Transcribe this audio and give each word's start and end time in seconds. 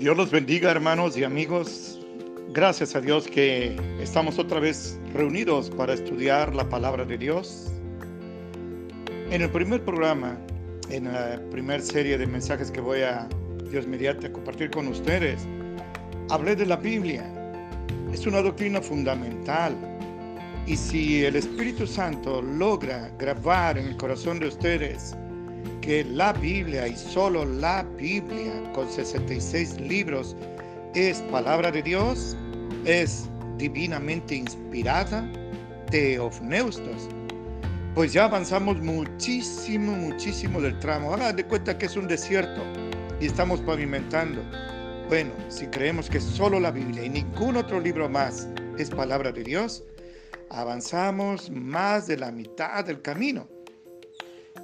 Dios 0.00 0.16
los 0.16 0.30
bendiga 0.30 0.70
hermanos 0.70 1.14
y 1.18 1.24
amigos. 1.24 2.00
Gracias 2.54 2.96
a 2.96 3.02
Dios 3.02 3.28
que 3.28 3.76
estamos 4.00 4.38
otra 4.38 4.58
vez 4.58 4.98
reunidos 5.12 5.68
para 5.68 5.92
estudiar 5.92 6.54
la 6.54 6.66
palabra 6.66 7.04
de 7.04 7.18
Dios. 7.18 7.70
En 9.30 9.42
el 9.42 9.50
primer 9.50 9.84
programa, 9.84 10.38
en 10.88 11.04
la 11.04 11.38
primera 11.50 11.82
serie 11.82 12.16
de 12.16 12.26
mensajes 12.26 12.70
que 12.70 12.80
voy 12.80 13.02
a 13.02 13.28
Dios 13.70 13.86
mediante 13.86 14.32
compartir 14.32 14.70
con 14.70 14.88
ustedes, 14.88 15.46
hablé 16.30 16.56
de 16.56 16.64
la 16.64 16.76
Biblia. 16.76 17.30
Es 18.10 18.26
una 18.26 18.40
doctrina 18.40 18.80
fundamental. 18.80 19.76
Y 20.66 20.78
si 20.78 21.26
el 21.26 21.36
Espíritu 21.36 21.86
Santo 21.86 22.40
logra 22.40 23.10
grabar 23.18 23.76
en 23.76 23.88
el 23.88 23.98
corazón 23.98 24.40
de 24.40 24.48
ustedes 24.48 25.14
que 25.80 26.04
la 26.04 26.32
Biblia 26.32 26.86
y 26.86 26.96
solo 26.96 27.44
la 27.44 27.82
Biblia 27.96 28.52
con 28.74 28.90
66 28.90 29.80
libros 29.80 30.36
es 30.94 31.20
palabra 31.30 31.70
de 31.70 31.82
Dios, 31.82 32.36
es 32.84 33.28
divinamente 33.56 34.34
inspirada, 34.34 35.30
teofneustos, 35.90 37.08
pues 37.94 38.12
ya 38.12 38.26
avanzamos 38.26 38.80
muchísimo, 38.80 39.92
muchísimo 39.92 40.60
del 40.60 40.78
tramo. 40.78 41.12
Hagan 41.12 41.34
de 41.34 41.44
cuenta 41.44 41.76
que 41.76 41.86
es 41.86 41.96
un 41.96 42.06
desierto 42.06 42.62
y 43.20 43.26
estamos 43.26 43.60
pavimentando. 43.60 44.42
Bueno, 45.08 45.32
si 45.48 45.66
creemos 45.66 46.08
que 46.08 46.20
solo 46.20 46.60
la 46.60 46.70
Biblia 46.70 47.04
y 47.04 47.08
ningún 47.08 47.56
otro 47.56 47.80
libro 47.80 48.08
más 48.08 48.48
es 48.78 48.90
palabra 48.90 49.32
de 49.32 49.42
Dios, 49.42 49.82
avanzamos 50.50 51.50
más 51.50 52.06
de 52.06 52.16
la 52.16 52.30
mitad 52.30 52.84
del 52.84 53.02
camino. 53.02 53.48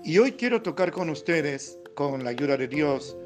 Y 0.04 0.18
hoy 0.18 0.32
quiero 0.32 0.62
tocar 0.62 0.92
con 0.92 1.10
ustedes, 1.10 1.78
con 1.94 2.22
la 2.24 2.30
ayuda 2.30 2.56
de 2.56 2.68
Dios, 2.68 3.16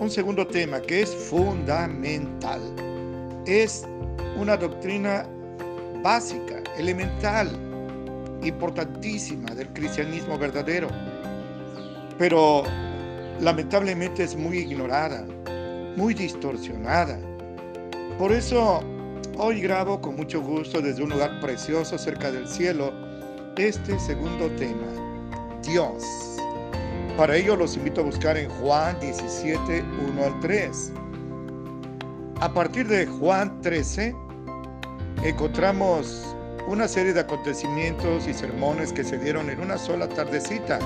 un 0.00 0.10
segundo 0.10 0.46
tema 0.46 0.80
que 0.80 1.02
es 1.02 1.14
fundamental. 1.14 2.60
Es 3.46 3.86
una 4.38 4.56
doctrina 4.56 5.26
básica, 6.02 6.62
elemental, 6.76 7.48
importantísima 8.42 9.54
del 9.54 9.68
cristianismo 9.72 10.38
verdadero. 10.38 10.88
Pero 12.18 12.64
lamentablemente 13.40 14.24
es 14.24 14.36
muy 14.36 14.58
ignorada, 14.58 15.26
muy 15.96 16.14
distorsionada. 16.14 17.18
Por 18.18 18.32
eso 18.32 18.80
hoy 19.36 19.60
grabo 19.60 20.00
con 20.00 20.16
mucho 20.16 20.40
gusto 20.40 20.80
desde 20.80 21.02
un 21.02 21.10
lugar 21.10 21.40
precioso 21.40 21.96
cerca 21.98 22.30
del 22.30 22.46
cielo 22.46 22.92
este 23.56 23.98
segundo 23.98 24.48
tema 24.56 25.07
Dios. 25.68 26.02
Para 27.16 27.36
ello 27.36 27.54
los 27.56 27.76
invito 27.76 28.00
a 28.00 28.04
buscar 28.04 28.36
en 28.38 28.48
Juan 28.48 28.98
17, 29.00 29.84
1 30.12 30.24
al 30.24 30.40
3. 30.40 30.92
A 32.40 32.52
partir 32.52 32.88
de 32.88 33.06
Juan 33.06 33.60
13 33.60 34.14
encontramos 35.22 36.34
una 36.68 36.88
serie 36.88 37.12
de 37.12 37.20
acontecimientos 37.20 38.26
y 38.26 38.32
sermones 38.32 38.92
que 38.92 39.04
se 39.04 39.18
dieron 39.18 39.50
en 39.50 39.60
una 39.60 39.76
sola 39.76 40.08
tardecita, 40.08 40.78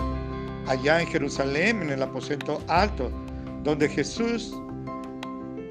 allá 0.67 1.01
en 1.01 1.07
Jerusalén, 1.07 1.83
en 1.83 1.91
el 1.91 2.03
aposento 2.03 2.61
alto, 2.67 3.11
donde 3.63 3.89
Jesús 3.89 4.53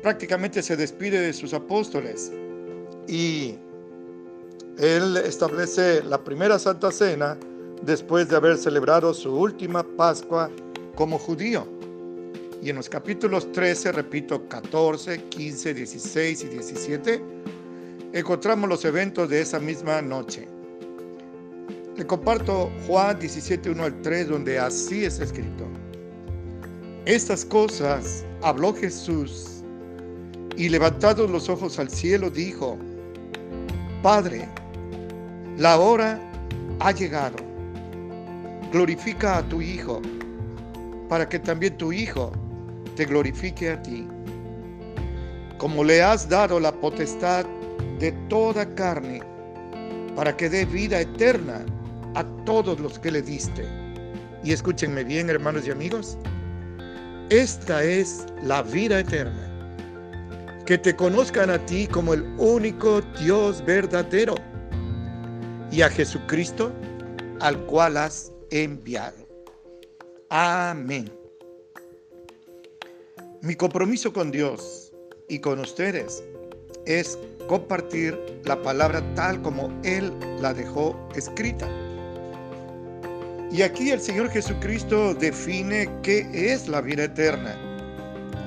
prácticamente 0.03 0.61
se 0.61 0.77
despide 0.77 1.19
de 1.19 1.33
sus 1.33 1.53
apóstoles 1.53 2.31
y 3.07 3.57
él 4.77 5.17
establece 5.17 6.01
la 6.03 6.23
primera 6.23 6.57
Santa 6.57 6.91
Cena 6.91 7.37
después 7.81 8.29
de 8.29 8.35
haber 8.35 8.57
celebrado 8.57 9.13
su 9.13 9.33
última 9.33 9.83
Pascua 9.83 10.49
como 10.95 11.17
judío. 11.17 11.67
Y 12.61 12.69
en 12.69 12.75
los 12.75 12.89
capítulos 12.89 13.51
13, 13.51 13.91
repito, 13.91 14.47
14, 14.47 15.23
15, 15.29 15.73
16 15.73 16.43
y 16.43 16.47
17, 16.47 17.23
encontramos 18.13 18.69
los 18.69 18.85
eventos 18.85 19.29
de 19.29 19.41
esa 19.41 19.59
misma 19.59 20.01
noche. 20.01 20.47
Le 21.97 22.05
comparto 22.05 22.71
Juan 22.85 23.19
17, 23.19 23.71
1 23.71 23.83
al 23.83 24.01
3, 24.01 24.29
donde 24.29 24.59
así 24.59 25.05
es 25.05 25.19
escrito. 25.19 25.65
Estas 27.05 27.43
cosas 27.43 28.23
habló 28.43 28.75
Jesús 28.75 29.63
y 30.55 30.69
levantados 30.69 31.29
los 31.31 31.49
ojos 31.49 31.79
al 31.79 31.89
cielo 31.89 32.29
dijo, 32.29 32.77
Padre, 34.03 34.47
la 35.57 35.79
hora 35.79 36.19
ha 36.79 36.91
llegado 36.91 37.50
glorifica 38.71 39.37
a 39.37 39.43
tu 39.43 39.61
Hijo, 39.61 40.01
para 41.09 41.27
que 41.27 41.39
también 41.39 41.77
tu 41.77 41.91
Hijo 41.91 42.31
te 42.95 43.05
glorifique 43.05 43.71
a 43.71 43.81
ti. 43.81 44.07
Como 45.57 45.83
le 45.83 46.01
has 46.01 46.27
dado 46.27 46.59
la 46.59 46.71
potestad 46.71 47.45
de 47.99 48.11
toda 48.29 48.65
carne, 48.75 49.21
para 50.15 50.35
que 50.35 50.49
dé 50.49 50.65
vida 50.65 51.01
eterna 51.01 51.65
a 52.15 52.23
todos 52.45 52.79
los 52.79 52.97
que 52.99 53.11
le 53.11 53.21
diste. 53.21 53.65
Y 54.43 54.53
escúchenme 54.53 55.03
bien, 55.03 55.29
hermanos 55.29 55.67
y 55.67 55.71
amigos, 55.71 56.17
esta 57.29 57.83
es 57.83 58.25
la 58.43 58.63
vida 58.63 58.99
eterna. 58.99 59.47
Que 60.65 60.77
te 60.77 60.95
conozcan 60.95 61.49
a 61.49 61.59
ti 61.65 61.87
como 61.87 62.13
el 62.13 62.23
único 62.37 63.01
Dios 63.19 63.63
verdadero 63.65 64.35
y 65.71 65.81
a 65.81 65.89
Jesucristo 65.89 66.71
al 67.39 67.57
cual 67.65 67.97
has 67.97 68.30
enviado. 68.51 69.27
Amén. 70.29 71.11
Mi 73.41 73.55
compromiso 73.55 74.13
con 74.13 74.29
Dios 74.29 74.93
y 75.27 75.39
con 75.39 75.59
ustedes 75.59 76.23
es 76.85 77.17
compartir 77.47 78.15
la 78.45 78.61
palabra 78.61 79.01
tal 79.15 79.41
como 79.41 79.73
Él 79.83 80.13
la 80.39 80.53
dejó 80.53 80.95
escrita. 81.15 81.67
Y 83.51 83.63
aquí 83.63 83.89
el 83.91 83.99
Señor 83.99 84.29
Jesucristo 84.29 85.13
define 85.13 85.89
qué 86.03 86.25
es 86.33 86.69
la 86.69 86.79
vida 86.81 87.05
eterna. 87.05 87.57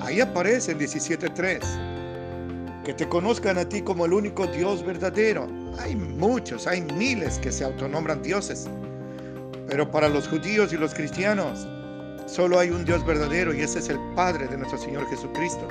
Ahí 0.00 0.20
aparece 0.20 0.72
en 0.72 0.78
17.3. 0.78 2.84
Que 2.84 2.94
te 2.94 3.08
conozcan 3.08 3.58
a 3.58 3.68
ti 3.68 3.82
como 3.82 4.06
el 4.06 4.12
único 4.12 4.46
Dios 4.46 4.84
verdadero. 4.84 5.48
Hay 5.78 5.96
muchos, 5.96 6.66
hay 6.66 6.82
miles 6.82 7.38
que 7.38 7.52
se 7.52 7.64
autonombran 7.64 8.22
dioses. 8.22 8.68
Pero 9.74 9.90
para 9.90 10.08
los 10.08 10.28
judíos 10.28 10.72
y 10.72 10.76
los 10.76 10.94
cristianos, 10.94 11.66
solo 12.26 12.60
hay 12.60 12.70
un 12.70 12.84
Dios 12.84 13.04
verdadero 13.04 13.52
y 13.52 13.62
ese 13.62 13.80
es 13.80 13.88
el 13.88 13.98
Padre 14.14 14.46
de 14.46 14.56
nuestro 14.56 14.78
Señor 14.78 15.04
Jesucristo. 15.10 15.66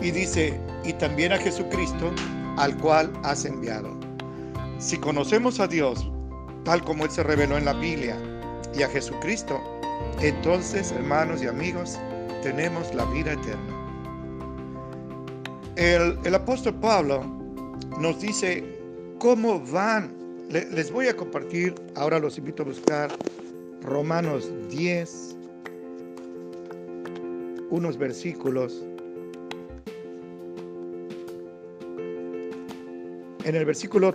Y 0.00 0.10
dice, 0.10 0.58
y 0.82 0.94
también 0.94 1.34
a 1.34 1.36
Jesucristo, 1.36 2.10
al 2.56 2.74
cual 2.78 3.12
has 3.22 3.44
enviado. 3.44 3.94
Si 4.78 4.96
conocemos 4.96 5.60
a 5.60 5.66
Dios, 5.66 6.10
tal 6.64 6.82
como 6.84 7.04
Él 7.04 7.10
se 7.10 7.22
reveló 7.22 7.58
en 7.58 7.66
la 7.66 7.74
Biblia, 7.74 8.16
y 8.74 8.82
a 8.82 8.88
Jesucristo, 8.88 9.60
entonces, 10.22 10.90
hermanos 10.90 11.42
y 11.42 11.48
amigos, 11.48 11.98
tenemos 12.42 12.94
la 12.94 13.04
vida 13.04 13.34
eterna. 13.34 14.06
El, 15.76 16.18
el 16.24 16.34
apóstol 16.34 16.72
Pablo 16.76 17.22
nos 18.00 18.18
dice 18.22 18.64
cómo 19.18 19.60
van 19.66 20.25
les 20.50 20.90
voy 20.90 21.08
a 21.08 21.16
compartir, 21.16 21.74
ahora 21.94 22.18
los 22.18 22.38
invito 22.38 22.62
a 22.62 22.66
buscar 22.66 23.10
Romanos 23.82 24.50
10, 24.70 25.36
unos 27.70 27.96
versículos. 27.98 28.84
En 33.44 33.54
el 33.54 33.64
versículo 33.64 34.14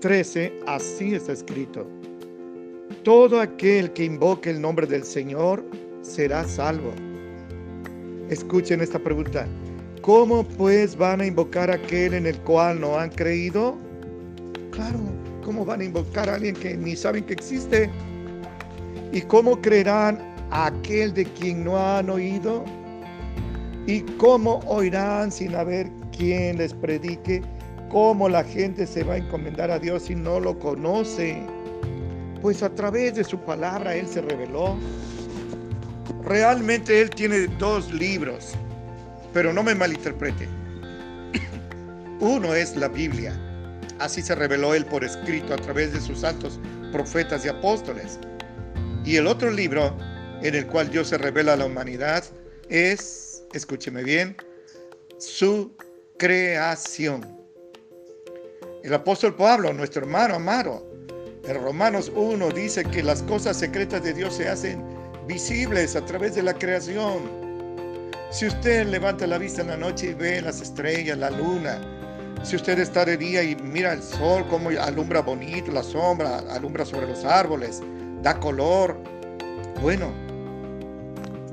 13, 0.00 0.52
así 0.66 1.14
está 1.14 1.32
escrito. 1.32 1.86
Todo 3.02 3.40
aquel 3.40 3.92
que 3.92 4.04
invoque 4.04 4.50
el 4.50 4.60
nombre 4.60 4.86
del 4.86 5.04
Señor 5.04 5.64
será 6.02 6.44
salvo. 6.44 6.92
Escuchen 8.30 8.80
esta 8.80 8.98
pregunta. 8.98 9.46
¿Cómo 10.00 10.44
pues 10.44 10.96
van 10.96 11.20
a 11.20 11.26
invocar 11.26 11.70
a 11.70 11.74
aquel 11.74 12.14
en 12.14 12.26
el 12.26 12.38
cual 12.40 12.80
no 12.80 12.98
han 12.98 13.10
creído? 13.10 13.76
Claro, 14.70 14.98
¿Cómo 15.44 15.64
van 15.66 15.82
a 15.82 15.84
invocar 15.84 16.30
a 16.30 16.36
alguien 16.36 16.54
que 16.54 16.74
ni 16.74 16.96
saben 16.96 17.24
que 17.24 17.34
existe? 17.34 17.90
¿Y 19.12 19.20
cómo 19.20 19.60
creerán 19.60 20.18
a 20.50 20.66
aquel 20.66 21.12
de 21.12 21.26
quien 21.26 21.64
no 21.64 21.78
han 21.78 22.08
oído? 22.08 22.64
¿Y 23.86 24.00
cómo 24.16 24.60
oirán 24.66 25.30
sin 25.30 25.54
haber 25.54 25.90
quien 26.16 26.56
les 26.56 26.72
predique? 26.72 27.42
¿Cómo 27.90 28.30
la 28.30 28.42
gente 28.42 28.86
se 28.86 29.04
va 29.04 29.14
a 29.14 29.16
encomendar 29.18 29.70
a 29.70 29.78
Dios 29.78 30.04
si 30.04 30.14
no 30.14 30.40
lo 30.40 30.58
conoce? 30.58 31.42
Pues 32.40 32.62
a 32.62 32.74
través 32.74 33.14
de 33.14 33.24
su 33.24 33.38
palabra 33.38 33.94
Él 33.94 34.08
se 34.08 34.22
reveló. 34.22 34.78
Realmente 36.24 37.02
Él 37.02 37.10
tiene 37.10 37.48
dos 37.58 37.92
libros, 37.92 38.54
pero 39.34 39.52
no 39.52 39.62
me 39.62 39.74
malinterprete. 39.74 40.48
Uno 42.20 42.54
es 42.54 42.74
la 42.76 42.88
Biblia 42.88 43.38
Así 43.98 44.22
se 44.22 44.34
reveló 44.34 44.74
él 44.74 44.84
por 44.86 45.04
escrito 45.04 45.54
a 45.54 45.56
través 45.56 45.92
de 45.92 46.00
sus 46.00 46.20
santos 46.20 46.58
profetas 46.92 47.44
y 47.44 47.48
apóstoles. 47.48 48.18
Y 49.04 49.16
el 49.16 49.26
otro 49.26 49.50
libro 49.50 49.96
en 50.42 50.54
el 50.54 50.66
cual 50.66 50.90
Dios 50.90 51.08
se 51.08 51.18
revela 51.18 51.54
a 51.54 51.56
la 51.56 51.66
humanidad 51.66 52.24
es, 52.68 53.44
escúcheme 53.52 54.02
bien, 54.02 54.36
su 55.18 55.76
creación. 56.18 57.26
El 58.82 58.92
apóstol 58.92 59.34
Pablo, 59.34 59.72
nuestro 59.72 60.02
hermano 60.02 60.34
amado, 60.34 60.86
en 61.46 61.62
Romanos 61.62 62.10
1 62.14 62.50
dice 62.50 62.84
que 62.84 63.02
las 63.02 63.22
cosas 63.22 63.58
secretas 63.58 64.02
de 64.02 64.14
Dios 64.14 64.34
se 64.34 64.48
hacen 64.48 64.82
visibles 65.26 65.96
a 65.96 66.04
través 66.04 66.34
de 66.34 66.42
la 66.42 66.54
creación. 66.54 67.22
Si 68.30 68.46
usted 68.46 68.86
levanta 68.86 69.26
la 69.26 69.38
vista 69.38 69.62
en 69.62 69.68
la 69.68 69.76
noche 69.76 70.08
y 70.10 70.14
ve 70.14 70.40
las 70.42 70.60
estrellas, 70.60 71.18
la 71.18 71.30
luna, 71.30 71.80
si 72.44 72.56
usted 72.56 72.78
está 72.78 73.04
de 73.04 73.16
día 73.16 73.42
y 73.42 73.56
mira 73.56 73.92
el 73.92 74.02
sol, 74.02 74.46
como 74.48 74.70
alumbra 74.70 75.20
bonito, 75.20 75.72
la 75.72 75.82
sombra, 75.82 76.38
alumbra 76.50 76.84
sobre 76.84 77.08
los 77.08 77.24
árboles, 77.24 77.82
da 78.22 78.38
color, 78.38 78.96
bueno, 79.80 80.12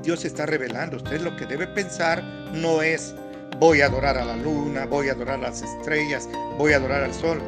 Dios 0.02 0.24
está 0.24 0.46
revelando. 0.46 0.98
Usted 0.98 1.20
lo 1.20 1.34
que 1.36 1.46
debe 1.46 1.66
pensar 1.66 2.22
no 2.52 2.82
es 2.82 3.14
voy 3.58 3.80
a 3.80 3.86
adorar 3.86 4.18
a 4.18 4.24
la 4.24 4.36
luna, 4.36 4.86
voy 4.86 5.08
a 5.08 5.12
adorar 5.12 5.38
a 5.38 5.42
las 5.48 5.62
estrellas, 5.62 6.28
voy 6.58 6.72
a 6.72 6.76
adorar 6.76 7.02
al 7.02 7.14
sol 7.14 7.40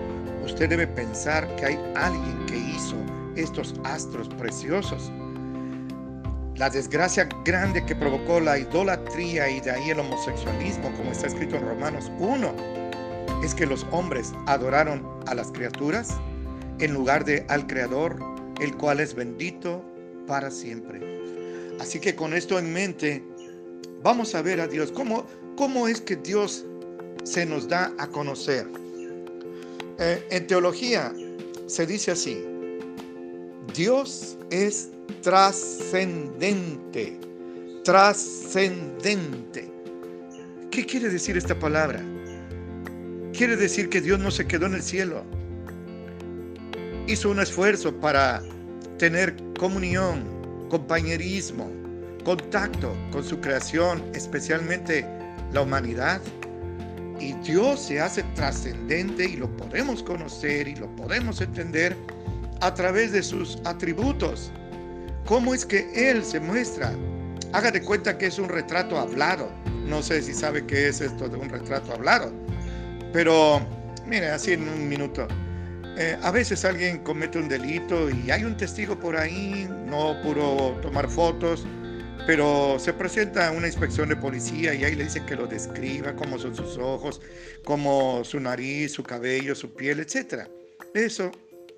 usted 0.45 0.69
debe 0.69 0.87
pensar 0.87 1.47
que 1.57 1.67
hay 1.67 1.79
alguien 1.95 2.47
que 2.47 2.57
hizo 2.57 2.97
estos 3.37 3.75
astros 3.85 4.29
preciosos. 4.29 5.11
La 6.57 6.71
desgracia 6.71 7.29
grande 7.45 7.85
que 7.85 7.97
provocó 7.97 8.39
la 8.39 8.59
idolatría 8.59 9.49
y 9.49 9.61
de 9.61 9.73
ahí 9.73 9.91
el 9.91 10.01
homosexualismo, 10.01 10.93
como 10.93 11.11
está 11.11 11.27
escrito 11.27 11.57
en 11.57 11.67
Romanos 11.67 12.13
1, 12.19 12.55
es 13.45 13.55
que 13.55 13.67
los 13.67 13.87
hombres 13.91 14.33
adoraron 14.47 15.07
a 15.27 15.35
las 15.35 15.53
criaturas 15.53 16.15
en 16.79 16.95
lugar 16.95 17.27
de 17.27 17.45
al 17.49 17.67
Creador, 17.67 18.17
el 18.61 18.75
cual 18.77 19.01
es 19.01 19.15
bendito 19.15 19.85
para 20.27 20.51
siempre. 20.51 21.03
Así 21.79 22.01
que 22.01 22.15
con 22.17 22.33
esto 22.33 22.59
en 22.59 22.73
mente, 22.73 23.23
vamos 24.03 24.35
a 24.35 24.41
ver 24.41 24.63
a 24.63 24.67
Dios. 24.67 24.91
¿Cómo, 24.91 25.27
cómo 25.57 25.87
es 25.89 26.01
que 26.01 26.17
Dios 26.17 26.65
se 27.25 27.45
nos 27.45 27.69
da 27.69 27.93
a 27.99 28.07
conocer? 28.07 28.67
Eh, 29.99 30.27
en 30.31 30.47
teología 30.47 31.13
se 31.67 31.87
dice 31.87 32.13
así, 32.13 32.43
Dios 33.75 34.39
es 34.51 34.89
trascendente, 35.21 37.19
trascendente. 37.85 39.71
¿Qué 40.71 40.87
quiere 40.87 41.11
decir 41.11 41.37
esta 41.37 41.59
palabra? 41.59 42.03
Quiere 43.37 43.57
decir 43.57 43.89
que 43.89 44.01
Dios 44.01 44.21
no 44.21 44.31
se 44.31 44.47
quedó 44.47 44.67
en 44.67 44.75
el 44.75 44.83
cielo. 44.83 45.25
Hizo 47.09 47.31
un 47.31 47.41
esfuerzo 47.41 47.93
para 47.99 48.41
tener 48.97 49.35
comunión, 49.59 50.23
compañerismo, 50.71 51.69
contacto 52.23 52.97
con 53.11 53.25
su 53.25 53.41
creación, 53.41 54.05
especialmente 54.15 55.05
la 55.53 55.63
humanidad 55.63 56.21
y 57.19 57.33
Dios 57.43 57.81
se 57.81 58.01
hace 58.01 58.23
trascendente 58.37 59.25
y 59.25 59.37
lo 59.37 59.49
podemos 59.57 60.05
conocer 60.05 60.69
y 60.69 60.77
lo 60.77 60.87
podemos 60.95 61.41
entender 61.41 61.97
a 62.61 62.73
través 62.73 63.11
de 63.11 63.23
sus 63.25 63.59
atributos. 63.65 64.53
¿Cómo 65.27 65.55
es 65.55 65.67
que 65.67 65.91
Él 65.93 66.25
se 66.25 66.39
muestra? 66.39 66.93
Haga 67.53 67.73
de 67.73 67.83
cuenta 67.83 68.17
que 68.17 68.27
es 68.27 68.39
un 68.39 68.49
retrato 68.49 68.97
hablado. 68.97 69.51
No 69.89 70.03
sé 70.03 70.23
si 70.23 70.35
sabe 70.35 70.65
qué 70.67 70.87
es 70.87 71.01
esto 71.01 71.29
de 71.29 71.37
un 71.37 71.49
retrato 71.49 71.93
hablado. 71.93 72.44
Pero, 73.15 73.65
mire, 74.07 74.29
así 74.31 74.55
en 74.55 74.69
un 74.69 74.89
minuto. 74.89 75.29
Eh, 75.97 76.19
a 76.21 76.33
veces 76.33 76.65
alguien 76.65 76.99
comete 77.05 77.39
un 77.39 77.49
delito 77.49 78.11
y 78.11 78.33
hay 78.33 78.43
un 78.43 78.57
testigo 78.57 78.99
por 78.99 79.17
ahí, 79.17 79.69
no 79.87 80.21
puro 80.21 80.77
tomar 80.83 81.09
fotos, 81.09 81.65
pero 82.27 82.77
se 82.81 82.93
presenta 82.93 83.53
una 83.53 83.69
inspección 83.69 84.09
de 84.09 84.17
policía 84.17 84.75
y 84.75 84.83
ahí 84.83 84.97
le 84.97 85.05
dicen 85.05 85.25
que 85.27 85.37
lo 85.37 85.47
describa, 85.47 86.17
cómo 86.17 86.41
son 86.41 86.57
sus 86.57 86.77
ojos, 86.77 87.21
cómo 87.65 88.25
su 88.25 88.41
nariz, 88.41 88.91
su 88.91 89.05
cabello, 89.05 89.55
su 89.55 89.73
piel, 89.73 90.01
etc. 90.01 90.49
Eso 90.93 91.31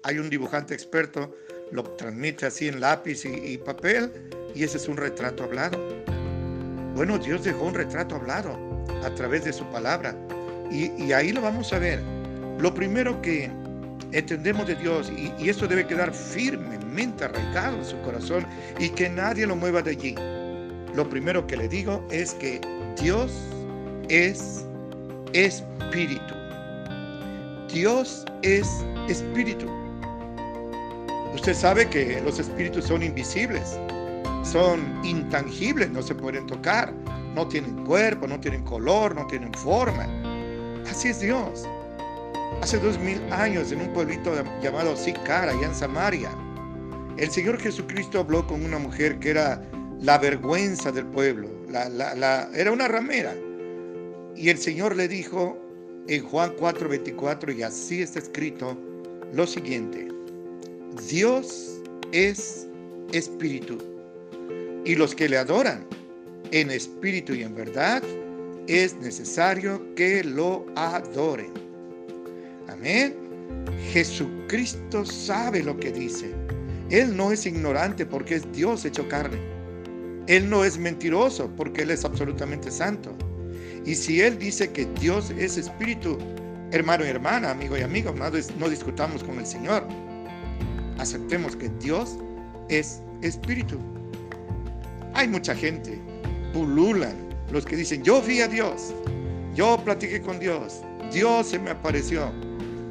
hay 0.05 0.19
un 0.19 0.31
dibujante 0.31 0.73
experto, 0.73 1.37
lo 1.71 1.83
transmite 1.83 2.47
así 2.47 2.69
en 2.69 2.81
lápiz 2.81 3.27
y, 3.27 3.59
papel 3.59 4.11
y 4.55 4.65
ese 4.65 4.79
es 4.79 4.89
un 4.89 4.97
retrato 4.97 5.45
hablado. 5.45 5.79
Bueno, 6.95 7.19
Dios 7.19 7.45
dejó 7.45 7.65
un 7.65 7.75
retrato 7.75 8.15
hablado 8.15 8.59
a 9.05 9.15
través 9.15 9.45
de 9.45 9.53
su 9.53 9.67
palabra 9.67 10.17
y, 10.71 11.13
ahí 11.13 11.33
lo 11.33 11.41
vamos 11.41 11.73
a 11.73 11.79
ver. 11.79 12.03
Lo 12.59 12.73
primero 12.75 13.21
que 13.23 13.51
entendemos 14.13 14.67
de 14.67 14.77
Dios 14.77 15.13
y, 15.17 15.33
y 15.43 15.49
esto 15.49 15.67
debe 15.67 15.87
quedar 15.87 16.13
firmemente 16.13 17.25
arraigado 17.25 17.79
en 17.79 17.85
su 17.85 18.01
corazón 18.03 18.47
y 18.79 18.89
que 18.91 19.09
nadie 19.09 19.47
lo 19.47 19.57
mueva 19.57 19.83
de 19.83 19.91
allí 19.91 20.15
lo 20.97 21.07
primero 21.09 21.47
que 21.47 21.59
le 21.59 21.69
digo 21.69 22.03
es 22.11 22.33
que 22.35 22.59
Dios 23.01 23.31
es 24.09 24.65
espíritu. 25.35 26.35
Dios 27.73 28.25
es 28.41 28.67
espíritu. 29.07 29.67
Usted 31.35 31.55
sabe 31.55 31.87
que 31.91 32.19
los 32.23 32.39
espíritus 32.39 32.87
son 32.87 33.03
invisibles, 33.03 33.79
son 34.43 34.81
intangibles, 35.05 35.91
no 35.91 36.01
se 36.01 36.15
pueden 36.15 36.47
tocar, 36.47 36.95
no 37.35 37.47
tienen 37.47 37.85
cuerpo, 37.85 38.27
no 38.27 38.41
tienen 38.41 38.65
color, 38.65 39.15
no 39.15 39.27
tienen 39.27 39.53
forma. 39.53 40.07
Así 40.91 41.09
es 41.09 41.21
Dios. 41.21 41.65
Hace 42.63 42.79
dos 42.79 42.99
mil 42.99 43.21
años 43.33 43.73
en 43.73 43.81
un 43.81 43.93
pueblito 43.93 44.33
llamado 44.63 44.97
Sicar, 44.97 45.49
allá 45.49 45.67
en 45.67 45.75
Samaria, 45.75 46.31
el 47.19 47.31
Señor 47.31 47.59
Jesucristo 47.59 48.21
habló 48.21 48.47
con 48.47 48.65
una 48.65 48.79
mujer 48.79 49.19
que 49.19 49.31
era 49.31 49.63
la 50.01 50.19
vergüenza 50.19 50.93
del 50.93 51.07
pueblo. 51.07 51.49
era 52.55 52.73
una 52.73 52.89
ramera. 52.89 53.35
Y 54.35 54.51
el 54.51 54.59
Señor 54.59 54.95
le 54.97 55.09
dijo 55.09 55.59
en 56.09 56.23
Juan 56.25 56.55
4:24, 56.57 57.57
y 57.57 57.63
así 57.63 58.03
está 58.03 58.19
escrito, 58.19 58.77
lo 59.33 59.47
siguiente. 59.47 60.09
Dios 61.09 61.81
es 62.13 62.67
espíritu. 63.13 63.79
Y 64.85 64.95
los 64.95 65.15
que 65.15 65.29
le 65.29 65.39
adoran 65.39 65.87
en 66.53 66.71
espíritu 66.71 67.35
y 67.35 67.43
en 67.43 67.55
verdad, 67.55 68.03
es 68.69 68.95
necesario 68.97 69.95
que 69.95 70.25
lo 70.25 70.67
adoren. 70.77 71.53
Amén. 72.69 73.15
Jesucristo 73.93 75.05
sabe 75.05 75.63
lo 75.63 75.77
que 75.77 75.93
dice. 75.93 76.33
Él 76.91 77.17
no 77.17 77.33
es 77.33 77.47
ignorante 77.47 78.07
porque 78.07 78.37
es 78.37 78.53
Dios 78.53 78.85
hecho 78.85 79.09
carne. 79.09 79.39
Él 80.27 80.51
no 80.51 80.65
es 80.65 80.79
mentiroso 80.79 81.51
porque 81.57 81.83
Él 81.83 81.91
es 81.91 82.05
absolutamente 82.05 82.71
santo. 82.71 83.15
Y 83.85 83.95
si 83.95 84.21
Él 84.21 84.39
dice 84.39 84.71
que 84.73 84.87
Dios 85.01 85.31
es 85.39 85.57
espíritu, 85.57 86.19
hermano 86.73 87.05
y 87.05 87.09
hermana, 87.09 87.51
amigo 87.51 87.77
y 87.79 87.83
amigo, 87.83 88.13
no, 88.13 88.69
discutamos 88.69 89.23
con 89.23 89.39
el 89.39 89.47
Señor. 89.47 89.87
Aceptemos 90.99 91.55
que 91.55 91.69
Dios 91.81 92.19
es 92.69 93.01
espíritu. 93.23 93.79
Hay 95.15 95.29
mucha 95.29 95.55
gente, 95.55 96.01
pululan 96.53 97.26
los 97.51 97.65
que 97.65 97.77
dicen, 97.77 98.03
yo 98.03 98.21
vi 98.21 98.41
a 98.41 98.49
Dios, 98.49 98.95
yo 99.55 99.81
platiqué 99.85 100.21
con 100.21 100.39
Dios, 100.39 100.83
Dios 101.13 101.49
se 101.49 101.59
me 101.59 101.71
apareció. 101.71 102.31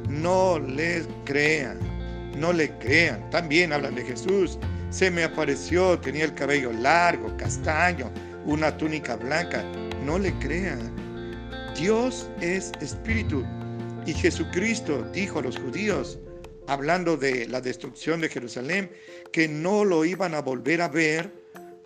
No 0.08 0.58
les 0.58 1.06
crean, 1.24 1.78
no 2.36 2.52
le 2.52 2.70
crean. 2.78 3.28
También 3.30 3.72
hablan 3.72 3.94
de 3.94 4.04
Jesús, 4.04 4.58
se 4.90 5.10
me 5.10 5.24
apareció, 5.24 5.98
tenía 5.98 6.24
el 6.24 6.34
cabello 6.34 6.72
largo, 6.72 7.36
castaño, 7.36 8.10
una 8.44 8.76
túnica 8.76 9.16
blanca. 9.16 9.64
No 10.04 10.18
le 10.18 10.32
crean. 10.38 10.94
Dios 11.76 12.30
es 12.40 12.72
espíritu. 12.80 13.44
Y 14.06 14.12
Jesucristo 14.14 15.02
dijo 15.12 15.40
a 15.40 15.42
los 15.42 15.58
judíos, 15.58 16.18
hablando 16.68 17.16
de 17.16 17.46
la 17.48 17.60
destrucción 17.60 18.20
de 18.20 18.28
Jerusalén, 18.28 18.90
que 19.32 19.48
no 19.48 19.84
lo 19.84 20.04
iban 20.04 20.34
a 20.34 20.40
volver 20.40 20.80
a 20.80 20.88
ver 20.88 21.30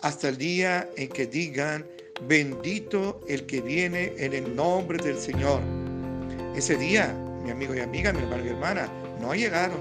hasta 0.01 0.29
el 0.29 0.37
día 0.37 0.89
en 0.97 1.09
que 1.09 1.25
digan, 1.25 1.85
bendito 2.27 3.19
el 3.27 3.45
que 3.45 3.61
viene 3.61 4.13
en 4.17 4.33
el 4.33 4.55
nombre 4.55 4.97
del 5.03 5.17
Señor. 5.17 5.61
Ese 6.55 6.77
día, 6.77 7.13
mi 7.43 7.51
amigo 7.51 7.73
y 7.73 7.79
amiga, 7.79 8.13
mi 8.13 8.19
hermano 8.19 8.45
y 8.45 8.49
hermana, 8.49 8.87
no 9.19 9.31
ha 9.31 9.35
llegado. 9.35 9.73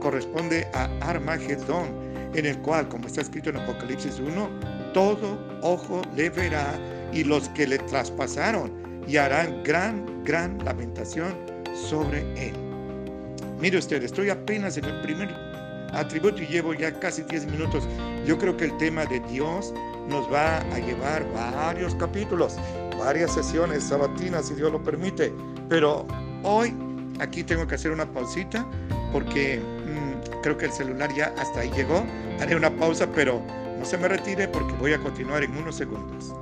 Corresponde 0.00 0.66
a 0.74 0.84
Armagedón 1.00 1.88
en 2.34 2.46
el 2.46 2.58
cual, 2.58 2.88
como 2.88 3.06
está 3.06 3.22
escrito 3.22 3.50
en 3.50 3.56
Apocalipsis 3.56 4.20
1, 4.20 4.48
todo 4.92 5.38
ojo 5.62 6.02
le 6.14 6.30
verá 6.30 6.78
y 7.12 7.24
los 7.24 7.48
que 7.50 7.66
le 7.66 7.78
traspasaron 7.78 8.70
y 9.06 9.16
harán 9.16 9.62
gran, 9.64 10.24
gran 10.24 10.58
lamentación 10.64 11.34
sobre 11.74 12.20
él. 12.36 12.52
Mire 13.58 13.78
usted, 13.78 14.02
estoy 14.02 14.30
apenas 14.30 14.76
en 14.76 14.84
el 14.84 15.00
primer 15.02 15.47
atributo 15.92 16.42
y 16.42 16.46
llevo 16.46 16.74
ya 16.74 16.98
casi 16.98 17.22
10 17.22 17.46
minutos. 17.46 17.86
Yo 18.26 18.38
creo 18.38 18.56
que 18.56 18.66
el 18.66 18.76
tema 18.78 19.04
de 19.06 19.20
Dios 19.20 19.72
nos 20.08 20.30
va 20.32 20.58
a 20.58 20.78
llevar 20.78 21.24
varios 21.32 21.94
capítulos, 21.94 22.56
varias 22.98 23.32
sesiones 23.32 23.84
sabatinas, 23.84 24.48
si 24.48 24.54
Dios 24.54 24.72
lo 24.72 24.82
permite. 24.82 25.32
Pero 25.68 26.06
hoy 26.42 26.74
aquí 27.20 27.42
tengo 27.44 27.66
que 27.66 27.74
hacer 27.74 27.90
una 27.90 28.06
pausita 28.06 28.66
porque 29.12 29.60
creo 30.42 30.56
que 30.56 30.66
el 30.66 30.72
celular 30.72 31.12
ya 31.14 31.32
hasta 31.38 31.60
ahí 31.60 31.70
llegó. 31.72 32.04
Haré 32.40 32.56
una 32.56 32.70
pausa, 32.70 33.06
pero 33.14 33.42
no 33.78 33.84
se 33.84 33.98
me 33.98 34.08
retire 34.08 34.48
porque 34.48 34.72
voy 34.74 34.92
a 34.92 34.98
continuar 34.98 35.42
en 35.42 35.56
unos 35.56 35.76
segundos. 35.76 36.34